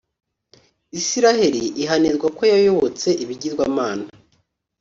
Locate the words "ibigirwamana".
3.23-4.05